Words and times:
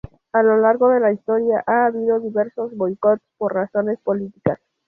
A 0.33 0.41
lo 0.41 0.57
largo 0.57 0.89
de 0.89 0.99
la 0.99 1.11
historia 1.11 1.63
ha 1.67 1.85
habido 1.85 2.19
diversos 2.19 2.75
boicots 2.75 3.21
por 3.37 3.53
razones 3.53 3.99
políticas. 4.01 4.59